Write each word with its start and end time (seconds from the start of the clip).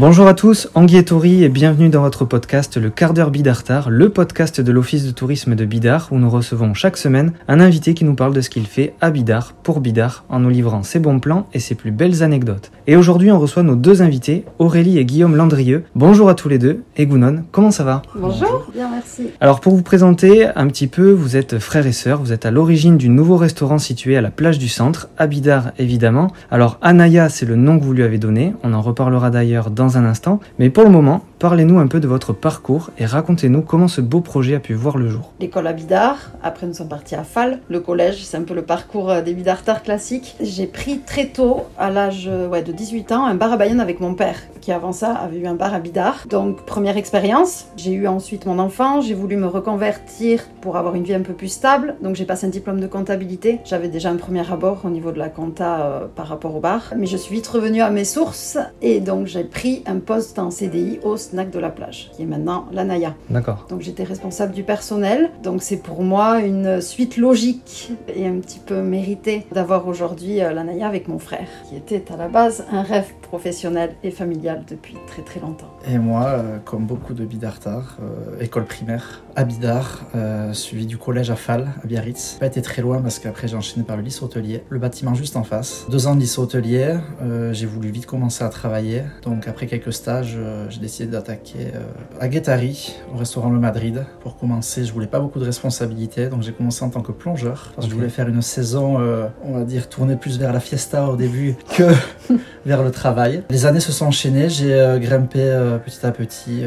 Bonjour 0.00 0.26
à 0.26 0.32
tous, 0.32 0.70
Anguille 0.74 0.96
et 0.96 1.04
Tori 1.04 1.44
et 1.44 1.50
bienvenue 1.50 1.90
dans 1.90 2.00
votre 2.00 2.24
podcast 2.24 2.78
Le 2.78 2.88
quart 2.88 3.12
d'heure 3.12 3.30
Bidartar, 3.30 3.90
le 3.90 4.08
podcast 4.08 4.58
de 4.58 4.72
l'Office 4.72 5.04
de 5.04 5.10
tourisme 5.10 5.54
de 5.54 5.66
Bidar 5.66 6.08
où 6.10 6.16
nous 6.16 6.30
recevons 6.30 6.72
chaque 6.72 6.96
semaine 6.96 7.34
un 7.48 7.60
invité 7.60 7.92
qui 7.92 8.06
nous 8.06 8.14
parle 8.14 8.32
de 8.32 8.40
ce 8.40 8.48
qu'il 8.48 8.66
fait 8.66 8.94
à 9.02 9.10
Bidar 9.10 9.52
pour 9.62 9.80
Bidar 9.80 10.24
en 10.30 10.40
nous 10.40 10.48
livrant 10.48 10.82
ses 10.84 11.00
bons 11.00 11.20
plans 11.20 11.48
et 11.52 11.60
ses 11.60 11.74
plus 11.74 11.90
belles 11.90 12.22
anecdotes. 12.22 12.70
Et 12.86 12.96
aujourd'hui 12.96 13.30
on 13.30 13.38
reçoit 13.38 13.62
nos 13.62 13.76
deux 13.76 14.00
invités, 14.00 14.46
Aurélie 14.58 14.96
et 14.96 15.04
Guillaume 15.04 15.36
Landrieux. 15.36 15.84
Bonjour 15.94 16.30
à 16.30 16.34
tous 16.34 16.48
les 16.48 16.58
deux 16.58 16.82
et 16.96 17.04
Gounon, 17.04 17.44
comment 17.52 17.70
ça 17.70 17.84
va? 17.84 18.00
Bonjour, 18.14 18.70
bien 18.72 18.88
merci. 18.90 19.28
Alors 19.38 19.60
pour 19.60 19.74
vous 19.76 19.82
présenter 19.82 20.46
un 20.46 20.66
petit 20.68 20.86
peu, 20.86 21.10
vous 21.10 21.36
êtes 21.36 21.58
frères 21.58 21.86
et 21.86 21.92
sœurs, 21.92 22.22
vous 22.22 22.32
êtes 22.32 22.46
à 22.46 22.50
l'origine 22.50 22.96
du 22.96 23.10
nouveau 23.10 23.36
restaurant 23.36 23.76
situé 23.76 24.16
à 24.16 24.22
la 24.22 24.30
plage 24.30 24.58
du 24.58 24.68
centre, 24.68 25.10
à 25.18 25.26
Bidar 25.26 25.72
évidemment. 25.78 26.28
Alors 26.50 26.78
Anaya 26.80 27.28
c'est 27.28 27.44
le 27.44 27.56
nom 27.56 27.78
que 27.78 27.84
vous 27.84 27.92
lui 27.92 28.02
avez 28.02 28.16
donné, 28.16 28.54
on 28.62 28.72
en 28.72 28.80
reparlera 28.80 29.28
d'ailleurs 29.28 29.70
dans 29.70 29.89
un 29.96 30.04
instant. 30.04 30.40
Mais 30.58 30.70
pour 30.70 30.84
le 30.84 30.90
moment, 30.90 31.24
parlez-nous 31.40 31.78
un 31.78 31.86
peu 31.86 32.00
de 32.00 32.06
votre 32.06 32.34
parcours 32.34 32.90
et 32.98 33.06
racontez-nous 33.06 33.62
comment 33.62 33.88
ce 33.88 34.02
beau 34.02 34.20
projet 34.20 34.54
a 34.54 34.60
pu 34.60 34.74
voir 34.74 34.98
le 34.98 35.08
jour. 35.08 35.32
L'école 35.40 35.66
à 35.66 35.72
Bidart, 35.72 36.32
après 36.42 36.66
nous 36.66 36.74
sommes 36.74 36.88
partis 36.88 37.14
à 37.14 37.24
Fall, 37.24 37.60
le 37.68 37.80
collège, 37.80 38.22
c'est 38.22 38.36
un 38.36 38.42
peu 38.42 38.52
le 38.52 38.60
parcours 38.60 39.10
euh, 39.10 39.22
des 39.22 39.32
Bidartards 39.32 39.82
classiques. 39.82 40.36
J'ai 40.42 40.66
pris 40.66 40.98
très 40.98 41.28
tôt, 41.28 41.62
à 41.78 41.90
l'âge 41.90 42.28
euh, 42.30 42.60
de 42.60 42.72
18 42.72 43.12
ans, 43.12 43.24
un 43.24 43.34
bar 43.34 43.52
à 43.52 43.56
Bayonne 43.56 43.80
avec 43.80 44.00
mon 44.00 44.14
père, 44.14 44.36
qui 44.60 44.70
avant 44.70 44.92
ça 44.92 45.14
avait 45.14 45.38
eu 45.38 45.46
un 45.46 45.54
bar 45.54 45.72
à 45.72 45.80
Bidart. 45.80 46.26
Donc 46.28 46.66
première 46.66 46.98
expérience, 46.98 47.68
j'ai 47.76 47.92
eu 47.92 48.06
ensuite 48.06 48.44
mon 48.44 48.58
enfant, 48.58 49.00
j'ai 49.00 49.14
voulu 49.14 49.36
me 49.36 49.46
reconvertir 49.46 50.42
pour 50.60 50.76
avoir 50.76 50.94
une 50.94 51.04
vie 51.04 51.14
un 51.14 51.22
peu 51.22 51.32
plus 51.32 51.48
stable, 51.48 51.96
donc 52.02 52.16
j'ai 52.16 52.26
passé 52.26 52.46
un 52.46 52.50
diplôme 52.50 52.80
de 52.80 52.86
comptabilité. 52.86 53.60
J'avais 53.64 53.88
déjà 53.88 54.10
un 54.10 54.16
premier 54.16 54.48
abord 54.52 54.82
au 54.84 54.90
niveau 54.90 55.10
de 55.10 55.18
la 55.18 55.30
compta 55.30 55.80
euh, 55.80 56.06
par 56.14 56.28
rapport 56.28 56.54
au 56.54 56.60
bar, 56.60 56.92
mais 56.98 57.06
je 57.06 57.16
suis 57.16 57.36
vite 57.36 57.46
revenue 57.46 57.80
à 57.80 57.88
mes 57.88 58.04
sources 58.04 58.58
et 58.82 59.00
donc 59.00 59.26
j'ai 59.26 59.44
pris 59.44 59.82
un 59.86 60.00
poste 60.00 60.38
en 60.38 60.50
CDI 60.50 61.00
au 61.02 61.16
snack 61.30 61.50
de 61.50 61.58
la 61.58 61.70
plage, 61.70 62.10
qui 62.14 62.22
est 62.22 62.26
maintenant 62.26 62.66
la 62.72 62.84
Naya. 62.84 63.14
D'accord. 63.28 63.66
Donc 63.68 63.80
j'étais 63.80 64.04
responsable 64.04 64.52
du 64.52 64.62
personnel. 64.62 65.30
Donc 65.42 65.62
c'est 65.62 65.76
pour 65.76 66.02
moi 66.02 66.40
une 66.40 66.80
suite 66.80 67.16
logique 67.16 67.92
et 68.14 68.26
un 68.26 68.38
petit 68.40 68.58
peu 68.58 68.82
méritée 68.82 69.46
d'avoir 69.52 69.86
aujourd'hui 69.86 70.40
euh, 70.40 70.52
la 70.52 70.64
Naya 70.64 70.86
avec 70.86 71.08
mon 71.08 71.18
frère, 71.18 71.48
qui 71.68 71.76
était 71.76 72.04
à 72.12 72.16
la 72.16 72.28
base 72.28 72.64
un 72.70 72.82
rêve 72.82 73.12
professionnel 73.22 73.94
et 74.02 74.10
familial 74.10 74.64
depuis 74.68 74.96
très 75.06 75.22
très 75.22 75.40
longtemps. 75.40 75.70
Et 75.88 75.98
moi, 75.98 76.26
euh, 76.26 76.58
comme 76.64 76.86
beaucoup 76.86 77.14
de 77.14 77.24
Bidartards, 77.24 77.96
euh, 78.02 78.40
école 78.40 78.64
primaire 78.64 79.22
à 79.36 79.44
Bidart, 79.44 80.00
euh, 80.14 80.52
suivi 80.52 80.86
du 80.86 80.98
collège 80.98 81.30
à 81.30 81.36
Fall, 81.36 81.68
à 81.82 81.86
Biarritz. 81.86 82.36
Pas 82.40 82.46
été 82.46 82.62
très 82.62 82.82
loin 82.82 83.00
parce 83.00 83.18
qu'après 83.18 83.48
j'ai 83.48 83.56
enchaîné 83.56 83.84
par 83.84 83.96
le 83.96 84.02
lycée 84.02 84.22
hôtelier, 84.22 84.64
le 84.68 84.78
bâtiment 84.78 85.14
juste 85.14 85.36
en 85.36 85.44
face. 85.44 85.86
Deux 85.90 86.06
ans 86.06 86.14
de 86.14 86.20
lycée 86.20 86.40
hôtelier, 86.40 86.96
euh, 87.22 87.52
j'ai 87.52 87.66
voulu 87.66 87.90
vite 87.90 88.06
commencer 88.06 88.44
à 88.44 88.48
travailler. 88.48 89.02
Donc 89.22 89.48
après 89.48 89.66
quelques 89.66 89.92
stages, 89.92 90.34
euh, 90.36 90.68
j'ai 90.68 90.80
décidé 90.80 91.06
d'attaquer 91.06 91.19
euh, 91.28 91.80
à 92.20 92.28
Guettari, 92.28 92.94
au 93.12 93.18
restaurant 93.18 93.50
Le 93.50 93.58
Madrid. 93.58 94.04
Pour 94.20 94.36
commencer, 94.36 94.84
je 94.84 94.92
voulais 94.92 95.06
pas 95.06 95.20
beaucoup 95.20 95.38
de 95.38 95.44
responsabilités, 95.44 96.28
donc 96.28 96.42
j'ai 96.42 96.52
commencé 96.52 96.84
en 96.84 96.90
tant 96.90 97.00
que 97.00 97.12
plongeur. 97.12 97.72
Parce 97.74 97.86
que 97.86 97.90
je 97.92 97.96
voulais 97.96 98.08
faire 98.08 98.28
une 98.28 98.42
saison, 98.42 99.00
euh, 99.00 99.26
on 99.44 99.52
va 99.52 99.64
dire, 99.64 99.88
tourner 99.88 100.16
plus 100.16 100.38
vers 100.38 100.52
la 100.52 100.60
fiesta 100.60 101.08
au 101.08 101.16
début 101.16 101.54
que 101.76 101.84
vers 102.66 102.82
le 102.82 102.90
travail. 102.90 103.42
Les 103.50 103.66
années 103.66 103.80
se 103.80 103.92
sont 103.92 104.06
enchaînées, 104.06 104.48
j'ai 104.48 104.74
euh, 104.74 104.98
grimpé 104.98 105.40
petit 105.84 106.04
à 106.04 106.12
petit 106.12 106.62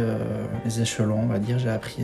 les 0.66 0.82
échelons, 0.82 1.20
on 1.24 1.28
va 1.28 1.40
dire. 1.40 1.60
J'ai 1.60 1.70
appris, 1.70 2.04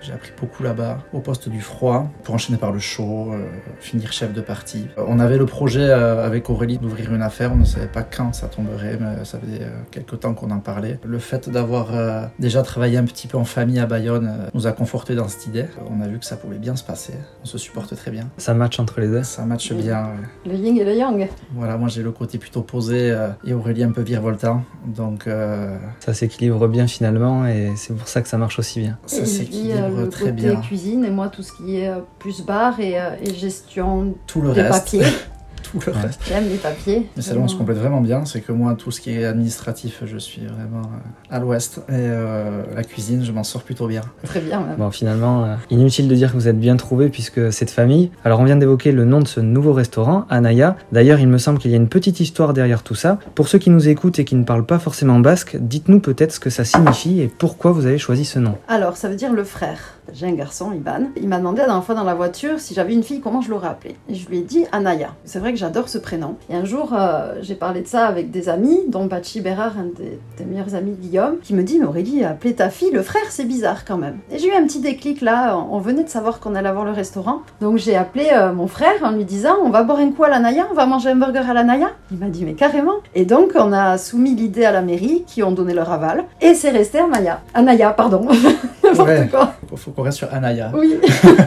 j'ai 0.00 0.12
appris 0.12 0.32
beaucoup 0.38 0.62
là-bas, 0.62 0.98
au 1.12 1.20
poste 1.20 1.48
du 1.48 1.60
froid, 1.60 2.10
pour 2.24 2.34
enchaîner 2.34 2.58
par 2.58 2.72
le 2.72 2.78
chaud, 2.78 3.32
finir 3.80 4.12
chef 4.12 4.32
de 4.32 4.40
partie. 4.40 4.86
On 4.96 5.18
avait 5.20 5.38
le 5.38 5.46
projet 5.46 5.90
avec 5.90 6.50
Aurélie 6.50 6.78
d'ouvrir 6.78 7.14
une 7.14 7.22
affaire, 7.22 7.52
on 7.52 7.56
ne 7.56 7.64
savait 7.64 7.86
pas 7.86 8.02
quand 8.02 8.34
ça 8.34 8.48
tomberait, 8.48 8.98
mais 9.00 9.24
ça 9.24 9.38
faisait 9.38 9.66
quelques 9.90 10.20
temps 10.20 10.34
qu'on 10.34 10.50
en 10.50 10.60
parlait. 10.60 10.98
Le 11.04 11.18
fait 11.18 11.48
d'avoir 11.48 11.79
euh, 11.92 12.22
déjà 12.38 12.62
travaillé 12.62 12.96
un 12.98 13.04
petit 13.04 13.26
peu 13.26 13.36
en 13.38 13.44
famille 13.44 13.78
à 13.78 13.86
Bayonne 13.86 14.26
euh, 14.28 14.48
nous 14.54 14.66
a 14.66 14.72
conforté 14.72 15.14
dans 15.14 15.28
cette 15.28 15.46
idée. 15.46 15.64
On 15.90 16.00
a 16.02 16.08
vu 16.08 16.18
que 16.18 16.24
ça 16.24 16.36
pouvait 16.36 16.58
bien 16.58 16.76
se 16.76 16.84
passer, 16.84 17.14
on 17.42 17.46
se 17.46 17.58
supporte 17.58 17.94
très 17.96 18.10
bien. 18.10 18.28
Ça 18.36 18.54
match 18.54 18.78
entre 18.78 19.00
les 19.00 19.08
deux. 19.08 19.22
Ça 19.22 19.44
matche 19.46 19.70
Oui. 19.74 19.82
bien. 19.82 20.02
ouais. 20.44 20.50
Le 20.52 20.54
yin 20.56 20.76
et 20.76 20.84
le 20.84 20.94
yang. 20.94 21.28
Voilà, 21.54 21.76
moi 21.76 21.88
j'ai 21.88 22.02
le 22.02 22.12
côté 22.12 22.38
plutôt 22.38 22.62
posé 22.62 23.10
euh, 23.10 23.28
et 23.44 23.54
Aurélie 23.54 23.82
un 23.84 23.92
peu 23.92 24.02
virevoltant. 24.02 24.62
Donc 24.86 25.26
euh, 25.26 25.76
Ça 26.00 26.12
s'équilibre 26.14 26.68
bien 26.68 26.86
finalement 26.86 27.46
et 27.46 27.70
c'est 27.76 27.94
pour 27.96 28.06
ça 28.08 28.20
que 28.22 28.28
ça 28.28 28.36
marche 28.38 28.58
aussi 28.58 28.80
bien. 28.80 28.98
ça 29.06 29.24
s'équilibre 29.24 30.00
euh, 30.00 30.06
très 30.06 30.26
côté 30.26 30.32
bien. 30.32 30.56
cuisine 30.60 31.04
et 31.04 31.10
moi 31.10 31.28
tout 31.28 31.42
ce 31.42 31.52
qui 31.52 31.76
est 31.78 31.88
euh, 31.88 31.98
plus 32.18 32.44
bar 32.44 32.78
et, 32.80 33.00
euh, 33.00 33.10
et 33.22 33.32
gestion 33.34 34.14
Tout 34.26 34.40
le 34.40 34.52
des 34.52 34.62
reste. 34.62 34.84
papiers. 34.84 35.02
Tout 35.72 35.80
le 35.86 35.92
Ouais. 35.92 36.00
reste. 36.02 36.20
J'aime 36.26 36.48
les 36.48 36.56
papiers. 36.56 37.06
Mais 37.16 37.22
c'est 37.22 37.34
là 37.34 37.40
où 37.40 37.44
on 37.44 37.48
se 37.48 37.56
complète 37.56 37.78
vraiment 37.78 38.00
bien, 38.00 38.24
c'est 38.24 38.40
que 38.40 38.52
moi, 38.52 38.74
tout 38.74 38.90
ce 38.90 39.00
qui 39.00 39.10
est 39.12 39.24
administratif, 39.24 40.02
je 40.04 40.18
suis 40.18 40.42
vraiment 40.46 40.82
euh, 40.86 41.34
à 41.34 41.38
l'ouest. 41.38 41.78
Et 41.88 41.92
euh, 41.92 42.62
la 42.74 42.82
cuisine, 42.84 43.24
je 43.24 43.32
m'en 43.32 43.44
sors 43.44 43.62
plutôt 43.62 43.86
bien. 43.86 44.02
Très 44.24 44.40
bien 44.40 44.60
même. 44.60 44.76
Bon, 44.76 44.90
finalement, 44.90 45.44
euh, 45.44 45.54
inutile 45.70 46.08
de 46.08 46.14
dire 46.14 46.30
que 46.32 46.36
vous 46.36 46.48
êtes 46.48 46.58
bien 46.58 46.76
trouvé 46.76 47.08
puisque 47.08 47.52
c'est 47.52 47.64
de 47.66 47.70
famille. 47.70 48.10
Alors, 48.24 48.40
on 48.40 48.44
vient 48.44 48.56
d'évoquer 48.56 48.92
le 48.92 49.04
nom 49.04 49.20
de 49.20 49.28
ce 49.28 49.40
nouveau 49.40 49.72
restaurant, 49.72 50.24
Anaya. 50.30 50.76
D'ailleurs, 50.92 51.20
il 51.20 51.28
me 51.28 51.38
semble 51.38 51.58
qu'il 51.58 51.70
y 51.70 51.74
a 51.74 51.76
une 51.76 51.88
petite 51.88 52.20
histoire 52.20 52.52
derrière 52.52 52.82
tout 52.82 52.94
ça. 52.94 53.18
Pour 53.34 53.48
ceux 53.48 53.58
qui 53.58 53.70
nous 53.70 53.88
écoutent 53.88 54.18
et 54.18 54.24
qui 54.24 54.34
ne 54.34 54.44
parlent 54.44 54.66
pas 54.66 54.78
forcément 54.78 55.18
basque, 55.20 55.56
dites-nous 55.60 56.00
peut-être 56.00 56.32
ce 56.32 56.40
que 56.40 56.50
ça 56.50 56.64
signifie 56.64 57.20
et 57.20 57.28
pourquoi 57.28 57.72
vous 57.72 57.86
avez 57.86 57.98
choisi 57.98 58.24
ce 58.24 58.38
nom. 58.38 58.56
Alors, 58.68 58.96
ça 58.96 59.08
veut 59.08 59.16
dire 59.16 59.32
le 59.32 59.44
frère. 59.44 59.78
J'ai 60.12 60.26
un 60.26 60.32
garçon, 60.34 60.72
Iban. 60.72 61.04
Il 61.16 61.28
m'a 61.28 61.38
demandé 61.38 61.58
la 61.60 61.66
dernière 61.66 61.84
fois 61.84 61.94
dans 61.94 62.02
la 62.04 62.14
voiture 62.14 62.58
si 62.58 62.74
j'avais 62.74 62.92
une 62.94 63.04
fille, 63.04 63.20
comment 63.20 63.40
je 63.42 63.50
l'aurais 63.50 63.68
appelée. 63.68 63.96
Et 64.08 64.14
je 64.16 64.28
lui 64.28 64.38
ai 64.38 64.42
dit 64.42 64.64
Anaya. 64.72 65.10
C'est 65.24 65.38
vrai 65.38 65.52
que 65.52 65.58
j'adore 65.60 65.88
ce 65.88 65.98
prénom. 65.98 66.36
Et 66.50 66.56
un 66.56 66.64
jour, 66.64 66.92
euh, 66.94 67.34
j'ai 67.42 67.54
parlé 67.54 67.82
de 67.82 67.86
ça 67.86 68.06
avec 68.06 68.30
des 68.30 68.48
amis, 68.48 68.80
dont 68.88 69.06
Bachi 69.06 69.40
Bérard, 69.40 69.74
un 69.78 69.84
des, 69.96 70.18
des 70.38 70.44
meilleurs 70.44 70.74
amis 70.74 70.92
de 70.92 70.96
Guillaume, 70.96 71.36
qui 71.42 71.54
me 71.54 71.62
dit 71.62 71.78
Mais 71.78 71.86
Aurélie, 71.86 72.24
appeler 72.24 72.54
ta 72.54 72.70
fille 72.70 72.90
le 72.92 73.02
frère, 73.02 73.22
c'est 73.30 73.44
bizarre 73.44 73.84
quand 73.84 73.98
même. 73.98 74.18
Et 74.32 74.38
j'ai 74.38 74.48
eu 74.48 74.52
un 74.54 74.64
petit 74.64 74.80
déclic 74.80 75.20
là. 75.20 75.56
On 75.56 75.80
on 75.80 75.82
venait 75.82 76.04
de 76.04 76.08
savoir 76.10 76.40
qu'on 76.40 76.54
allait 76.54 76.68
avoir 76.68 76.84
le 76.84 76.90
restaurant. 76.90 77.40
Donc 77.62 77.78
j'ai 77.78 77.96
appelé 77.96 78.28
euh, 78.32 78.52
mon 78.52 78.66
frère 78.66 79.02
en 79.02 79.12
lui 79.12 79.24
disant 79.24 79.54
On 79.64 79.70
va 79.70 79.82
boire 79.82 79.98
un 79.98 80.10
coup 80.12 80.24
à 80.24 80.28
la 80.28 80.38
Naya, 80.40 80.66
on 80.70 80.74
va 80.74 80.84
manger 80.86 81.10
un 81.10 81.16
burger 81.16 81.42
à 81.48 81.54
la 81.54 81.62
Naya. 81.64 81.90
Il 82.10 82.18
m'a 82.18 82.26
dit 82.28 82.44
Mais 82.44 82.52
carrément. 82.54 82.96
Et 83.14 83.24
donc, 83.24 83.52
on 83.54 83.72
a 83.72 83.96
soumis 83.98 84.34
l'idée 84.34 84.64
à 84.64 84.72
la 84.72 84.82
mairie, 84.82 85.24
qui 85.26 85.42
ont 85.42 85.52
donné 85.52 85.72
leur 85.74 85.90
aval. 85.90 86.24
Et 86.40 86.54
c'est 86.54 86.70
resté 86.70 86.98
Anaya. 86.98 87.40
Anaya, 87.54 87.90
pardon. 87.92 88.26
N'importe 88.84 89.08
Ouais. 89.08 89.28
quoi. 89.30 89.54
Faut 89.76 89.90
qu'on 89.92 90.02
reste 90.02 90.18
sur 90.18 90.32
Anaya. 90.34 90.70
Oui. 90.74 90.96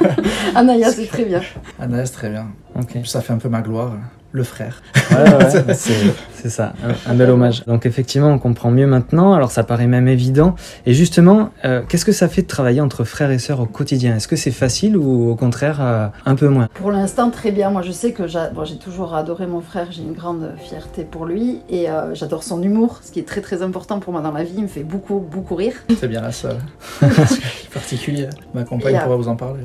Anaya, 0.56 0.90
c'est 0.92 1.06
très 1.08 1.26
bien. 1.26 1.42
Anaya, 1.80 2.06
c'est 2.06 2.14
très 2.14 2.30
bien. 2.30 2.48
Ok. 2.76 3.00
Ça 3.06 3.22
fait 3.22 3.34
un 3.34 3.38
peu 3.38 3.50
ma 3.50 3.62
gloire. 3.62 3.94
Le 4.36 4.44
frère. 4.44 4.82
Ouais, 5.12 5.18
ouais, 5.18 5.74
c'est 5.76 5.96
c'est 6.34 6.50
ça, 6.50 6.74
un, 7.08 7.12
un 7.12 7.16
bel 7.16 7.30
hommage. 7.30 7.64
Donc 7.68 7.86
effectivement, 7.86 8.28
on 8.30 8.38
comprend 8.40 8.70
mieux 8.70 8.86
maintenant, 8.88 9.32
alors 9.34 9.50
ça 9.52 9.64
paraît 9.64 9.88
même 9.88 10.10
évident. 10.10 10.56
Et 10.86 10.94
justement, 10.94 11.52
euh, 11.64 11.82
qu'est-ce 11.88 12.04
que 12.04 12.12
ça 12.12 12.28
fait 12.28 12.42
de 12.42 12.48
travailler 12.48 12.82
entre 12.82 13.06
frères 13.06 13.32
et 13.32 13.40
sœurs 13.40 13.62
au 13.62 13.66
quotidien? 13.66 14.18
Est-ce 14.18 14.28
que 14.28 14.36
c'est 14.36 14.52
facile 14.52 14.98
ou 14.98 15.30
au 15.30 15.36
contraire 15.36 15.78
euh, 15.82 16.08
un 16.26 16.36
peu 16.36 16.50
moins? 16.50 16.68
Pour 16.74 16.92
l'instant, 16.92 17.30
très 17.30 17.52
bien. 17.52 17.70
Moi, 17.70 17.82
je 17.82 17.94
sais 17.94 18.12
que 18.12 18.28
j'a- 18.28 18.50
bon, 18.50 18.66
j'ai 18.66 18.76
toujours 18.78 19.14
adoré 19.16 19.48
mon 19.48 19.62
frère. 19.62 19.88
J'ai 19.92 20.02
une 20.02 20.12
grande 20.12 20.52
fierté 20.62 21.06
pour 21.06 21.26
lui. 21.26 21.60
Et 21.70 21.90
euh, 21.90 22.14
j'adore 22.14 22.44
son 22.44 22.62
humour, 22.62 23.00
ce 23.06 23.12
qui 23.14 23.20
est 23.20 23.28
très 23.28 23.40
très 23.40 23.62
important 23.62 24.00
pour 24.02 24.12
moi 24.12 24.22
dans 24.22 24.32
la 24.34 24.44
vie. 24.44 24.54
Il 24.58 24.64
me 24.64 24.68
fait 24.68 24.84
beaucoup, 24.84 25.20
beaucoup 25.20 25.56
rire. 25.56 25.76
C'est 25.98 26.10
bien 26.10 26.22
la 26.22 26.34
seule. 26.34 26.58
Particulier. 27.74 28.28
Ma 28.54 28.64
compagne 28.64 29.00
pourra 29.02 29.16
vous 29.16 29.28
en 29.30 29.36
parler. 29.38 29.62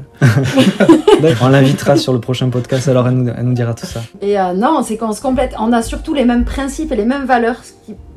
On 1.42 1.48
l'invitera 1.48 1.96
sur 1.96 2.12
le 2.12 2.20
prochain 2.20 2.50
podcast, 2.50 2.86
alors 2.88 3.08
elle 3.08 3.14
nous, 3.14 3.32
elle 3.36 3.44
nous 3.44 3.54
dira 3.54 3.74
tout 3.74 3.86
ça. 3.86 4.00
Et 4.22 4.38
euh, 4.38 4.52
non, 4.58 4.82
c'est 4.82 4.96
qu'on 4.96 5.12
se 5.12 5.22
complète. 5.22 5.54
On 5.58 5.72
a 5.72 5.82
surtout 5.82 6.14
les 6.14 6.24
mêmes 6.24 6.44
principes 6.44 6.90
et 6.90 6.96
les 6.96 7.04
mêmes 7.04 7.24
valeurs, 7.24 7.62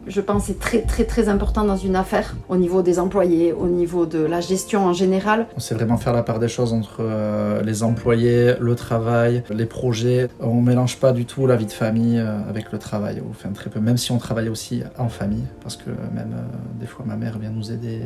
je 0.08 0.22
pense, 0.22 0.50
est 0.50 0.60
très 0.60 0.82
très 0.82 1.04
très 1.06 1.30
important 1.30 1.64
dans 1.64 1.78
une 1.78 1.96
affaire, 1.96 2.36
au 2.50 2.58
niveau 2.58 2.82
des 2.82 3.00
employés, 3.00 3.54
au 3.54 3.68
niveau 3.68 4.06
de 4.06 4.20
la 4.20 4.42
gestion 4.42 4.86
en 4.86 4.94
général. 4.94 5.48
On 5.56 5.60
sait 5.60 5.76
vraiment 5.76 5.98
faire 5.98 6.14
la 6.14 6.24
part 6.24 6.40
des 6.40 6.48
choses 6.48 6.74
entre 6.74 6.98
euh, 7.02 7.62
les 7.64 7.84
employés, 7.84 8.54
le 8.60 8.76
travail, 8.76 9.44
les 9.52 9.66
projets. 9.66 10.30
On 10.40 10.62
mélange 10.62 10.98
pas 10.98 11.12
du 11.14 11.26
tout 11.26 11.46
la 11.48 11.56
vie 11.56 11.66
de 11.66 11.72
famille 11.72 12.18
euh, 12.20 12.38
avec 12.50 12.72
le 12.72 12.80
travail. 12.80 13.22
Enfin, 13.30 13.50
très 13.50 13.70
peu. 13.70 13.80
Même 13.80 13.98
si 13.98 14.12
on 14.12 14.18
travaille 14.18 14.50
aussi 14.50 14.82
en 14.98 15.10
famille. 15.10 15.46
Parce 15.62 15.78
que 15.78 15.90
même 15.90 16.34
euh, 16.36 16.80
des 16.80 16.88
fois, 16.88 17.06
ma 17.08 17.16
mère 17.16 17.38
vient 17.40 17.52
nous 17.52 17.72
aider. 17.72 18.02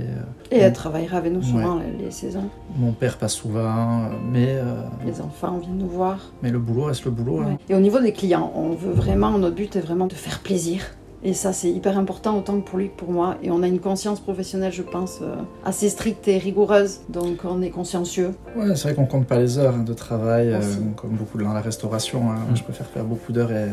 Et 0.51 0.57
elle 0.59 0.73
travaillera 0.73 1.17
avec 1.17 1.31
nous 1.33 1.43
souvent 1.43 1.79
les, 1.79 2.05
les 2.05 2.11
saisons. 2.11 2.49
Mon 2.77 2.91
père 2.91 3.17
passe 3.17 3.33
souvent, 3.33 4.09
mais, 4.31 4.57
Les 5.05 5.21
enfants 5.21 5.57
viennent 5.59 5.77
nous 5.77 5.87
voir. 5.89 6.17
mais 6.43 6.49
le 6.51 6.59
boulot 6.59 6.83
reste 6.83 7.05
le 7.05 7.11
boulot. 7.11 7.39
hein. 7.41 7.45
Ouais. 7.51 7.57
Et 7.69 7.75
au 7.75 7.79
niveau 7.79 7.99
des 7.99 8.11
clients, 8.11 8.51
on 8.55 8.71
veut 8.71 8.91
vraiment, 8.93 9.37
notre 9.37 9.55
but 9.55 9.75
est 9.75 9.79
vraiment 9.81 10.07
de 10.07 10.13
faire 10.13 10.39
plaisir. 10.39 10.81
Et 11.27 11.33
ça, 11.33 11.53
c'est 11.53 11.71
hyper 11.71 11.97
important 11.97 12.37
autant 12.37 12.59
que 12.61 12.69
pour 12.69 12.77
lui 12.77 12.89
que 12.89 12.95
pour 12.95 13.11
moi. 13.11 13.35
Et 13.41 13.49
on 13.49 13.63
a 13.63 13.67
une 13.67 13.79
conscience 13.79 14.19
professionnelle, 14.19 14.71
je 14.71 14.83
pense, 14.83 15.19
euh, 15.23 15.33
assez 15.65 15.89
stricte 15.89 16.27
et 16.27 16.37
rigoureuse. 16.37 16.99
Donc 17.09 17.39
on 17.45 17.63
est 17.63 17.71
consciencieux. 17.71 18.31
Ouais, 18.55 18.75
c'est 18.75 18.83
vrai 18.89 18.93
qu'on 18.93 19.07
compte 19.07 19.25
pas 19.25 19.39
les 19.39 19.57
heures 19.57 19.73
hein, 19.75 19.83
de 19.83 19.93
travail, 19.93 20.49
euh, 20.53 20.61
comme 20.95 21.11
beaucoup 21.15 21.39
dans 21.39 21.51
la 21.53 21.61
restauration. 21.61 22.29
hein. 22.31 22.35
Mm. 22.51 22.55
Je 22.57 22.63
préfère 22.63 22.85
faire 22.85 23.03
beaucoup 23.05 23.31
d'heures 23.31 23.51
et, 23.51 23.69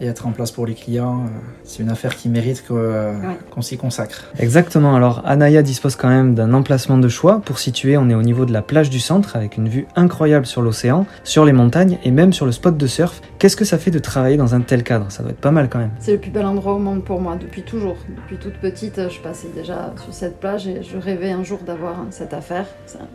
et 0.00 0.06
être 0.06 0.26
en 0.26 0.30
place 0.32 0.50
pour 0.52 0.64
les 0.64 0.72
clients. 0.72 1.20
euh, 1.26 1.28
C'est 1.64 1.82
une 1.82 1.90
affaire 1.90 2.16
qui 2.16 2.30
mérite 2.30 2.64
euh, 2.70 3.12
Ouais. 3.20 3.36
qu'on 3.50 3.60
s'y 3.60 3.76
consacre. 3.76 4.30
Exactement, 4.38 4.96
alors 4.96 5.20
Anaya 5.26 5.60
dispose 5.62 5.96
quand 5.96 6.08
même 6.08 6.34
d'un 6.34 6.54
emplacement 6.54 6.96
de 6.96 7.08
choix. 7.08 7.42
Pour 7.44 7.58
situer, 7.58 7.98
on 7.98 8.08
est 8.08 8.14
au 8.14 8.22
niveau 8.22 8.46
de 8.46 8.54
la 8.54 8.62
plage 8.62 8.88
du 8.88 9.00
centre 9.00 9.36
avec 9.36 9.58
une 9.58 9.68
vue 9.68 9.86
incroyable 9.96 10.46
sur 10.46 10.62
l'océan, 10.62 11.04
sur 11.24 11.44
les 11.44 11.52
montagnes 11.52 11.98
et 12.04 12.10
même 12.10 12.32
sur 12.32 12.46
le 12.46 12.52
spot 12.52 12.78
de 12.78 12.86
surf. 12.86 13.20
Qu'est-ce 13.38 13.56
que 13.56 13.66
ça 13.66 13.76
fait 13.76 13.90
de 13.90 13.98
travailler 13.98 14.38
dans 14.38 14.54
un 14.54 14.62
tel 14.62 14.82
cadre? 14.82 15.06
Ça 15.10 15.22
doit 15.22 15.32
être 15.32 15.40
pas 15.40 15.50
mal 15.50 15.68
quand 15.68 15.78
même. 15.78 15.90
C'est 15.98 16.12
le 16.12 16.18
plus 16.18 16.30
bel 16.30 16.46
endroit 16.46 16.69
monde 16.78 17.04
pour 17.04 17.20
moi, 17.20 17.36
depuis 17.36 17.62
toujours. 17.62 17.96
Depuis 18.16 18.36
toute 18.38 18.54
petite, 18.54 19.08
je 19.08 19.20
passais 19.20 19.48
déjà 19.54 19.92
sur 20.02 20.12
cette 20.12 20.38
plage 20.40 20.66
et 20.66 20.82
je 20.82 20.96
rêvais 20.96 21.30
un 21.30 21.42
jour 21.42 21.58
d'avoir 21.60 21.96
cette 22.10 22.32
affaire. 22.34 22.66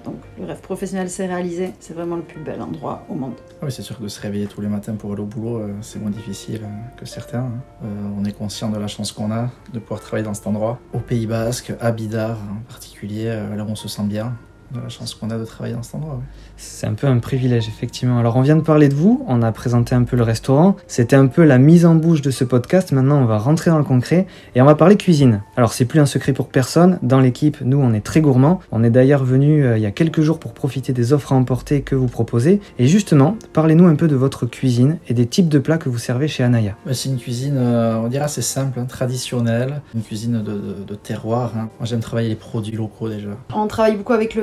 Donc 0.03 0.15
le 0.39 0.45
rêve 0.45 0.61
professionnel 0.61 1.09
s'est 1.09 1.25
réalisé. 1.27 1.71
C'est 1.79 1.93
vraiment 1.93 2.15
le 2.17 2.21
plus 2.23 2.39
bel 2.41 2.61
endroit 2.61 3.05
au 3.09 3.15
monde. 3.15 3.35
Oui, 3.61 3.71
c'est 3.71 3.81
sûr 3.81 3.97
que 3.97 4.03
de 4.03 4.07
se 4.07 4.19
réveiller 4.21 4.47
tous 4.47 4.61
les 4.61 4.67
matins 4.67 4.95
pour 4.95 5.13
aller 5.13 5.21
au 5.21 5.25
boulot, 5.25 5.59
euh, 5.59 5.73
c'est 5.81 5.99
moins 5.99 6.11
difficile 6.11 6.61
euh, 6.63 6.97
que 6.99 7.05
certains. 7.05 7.39
hein. 7.39 7.51
Euh, 7.83 7.87
on 8.19 8.25
est 8.25 8.31
conscient 8.33 8.69
de 8.69 8.77
la 8.77 8.87
chance 8.87 9.11
qu'on 9.11 9.31
a 9.31 9.49
de 9.73 9.79
pouvoir 9.79 10.01
travailler 10.01 10.25
dans 10.25 10.33
cet 10.33 10.47
endroit. 10.47 10.79
Au 10.93 10.99
Pays 10.99 11.27
Basque, 11.27 11.73
à 11.79 11.91
Bidar 11.91 12.37
en 12.37 12.63
particulier, 12.67 13.25
là 13.55 13.63
où 13.63 13.69
on 13.69 13.75
se 13.75 13.87
sent 13.87 14.03
bien. 14.03 14.33
De 14.73 14.79
la 14.81 14.89
chance 14.89 15.13
qu'on 15.15 15.29
a 15.29 15.37
de 15.37 15.45
travailler 15.45 15.75
dans 15.75 15.83
cet 15.83 15.95
endroit. 15.95 16.15
ouais. 16.15 16.23
C'est 16.57 16.87
un 16.87 16.93
peu 16.93 17.07
un 17.07 17.19
privilège, 17.19 17.67
effectivement. 17.67 18.17
Alors, 18.17 18.35
on 18.37 18.41
vient 18.41 18.55
de 18.55 18.61
parler 18.61 18.89
de 18.89 18.93
vous, 18.95 19.23
on 19.27 19.41
a 19.41 19.51
présenté 19.51 19.93
un 19.93 20.03
peu 20.03 20.15
le 20.17 20.23
restaurant. 20.23 20.75
C'était 20.87 21.15
un 21.15 21.27
peu 21.27 21.43
la 21.43 21.57
mise 21.57 21.85
en 21.85 21.95
bouche 21.95 22.21
de 22.21 22.31
ce 22.31 22.43
podcast. 22.43 22.91
Maintenant, 22.91 23.17
on 23.21 23.25
va 23.25 23.37
rentrer 23.37 23.71
dans 23.71 23.77
le 23.77 23.83
concret 23.83 24.25
et 24.55 24.61
on 24.61 24.65
va 24.65 24.75
parler 24.75 24.95
cuisine. 24.97 25.41
Alors, 25.57 25.71
c'est 25.73 25.85
plus 25.85 25.99
un 25.99 26.05
secret 26.05 26.33
pour 26.33 26.47
personne. 26.47 26.97
Dans 27.03 27.19
l'équipe, 27.19 27.57
nous, 27.61 27.77
on 27.79 27.93
est 27.93 28.01
très 28.01 28.21
gourmands. 28.21 28.59
On 28.71 28.83
est 28.83 28.89
d'ailleurs 28.89 29.23
venu 29.23 29.65
il 29.75 29.81
y 29.81 29.85
a 29.85 29.91
quelques 29.91 30.21
jours 30.21 30.39
pour 30.39 30.53
profiter 30.53 30.93
des 30.93 31.13
offres 31.13 31.33
à 31.33 31.35
emporter 31.35 31.81
que 31.81 31.95
vous 31.95 32.07
proposez. 32.07 32.59
Et 32.79 32.87
justement, 32.87 33.37
parlez-nous 33.53 33.85
un 33.87 33.95
peu 33.95 34.07
de 34.07 34.15
votre 34.15 34.45
cuisine 34.45 34.97
et 35.07 35.13
des 35.13 35.27
types 35.27 35.49
de 35.49 35.59
plats 35.59 35.77
que 35.77 35.89
vous 35.89 35.97
servez 35.99 36.27
chez 36.27 36.43
Anaya. 36.43 36.75
Mais 36.85 36.93
C'est 36.93 37.09
une 37.09 37.17
cuisine, 37.17 37.55
euh, 37.57 37.97
on 37.97 38.07
dirait 38.07 38.25
assez 38.25 38.41
simple, 38.41 38.79
hein, 38.79 38.85
traditionnelle. 38.85 39.81
Une 39.93 40.01
cuisine 40.01 40.41
de, 40.41 40.51
de- 40.53 40.83
de 40.87 40.95
terroir. 40.95 41.51
hein. 41.55 41.69
Moi, 41.79 41.85
j'aime 41.85 41.99
travailler 41.99 42.29
les 42.29 42.35
produits 42.35 42.75
locaux 42.75 43.09
déjà. 43.09 43.29
On 43.53 43.67
travaille 43.67 43.95
beaucoup 43.97 44.13
avec 44.13 44.35
le 44.35 44.41